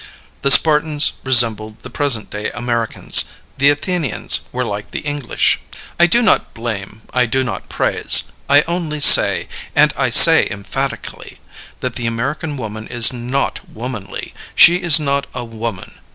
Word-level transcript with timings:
The 0.41 0.49
Spartans 0.49 1.11
resembled 1.23 1.83
the 1.83 1.91
present 1.91 2.31
day 2.31 2.49
Americans; 2.55 3.25
the 3.59 3.69
Athenians 3.69 4.39
were 4.51 4.65
like 4.65 4.89
the 4.89 5.01
English. 5.01 5.59
I 5.99 6.07
do 6.07 6.23
not 6.23 6.55
blame, 6.55 7.03
I 7.13 7.27
do 7.27 7.43
not 7.43 7.69
praise; 7.69 8.23
I 8.49 8.63
only 8.63 8.99
say, 8.99 9.47
and 9.75 9.93
I 9.95 10.09
say 10.09 10.47
emphatically, 10.49 11.37
that 11.81 11.97
the 11.97 12.07
American 12.07 12.57
woman 12.57 12.87
is 12.87 13.13
not 13.13 13.59
womanly; 13.69 14.33
she 14.55 14.77
is 14.77 14.99
not 14.99 15.27
a 15.35 15.45
woman. 15.45 15.99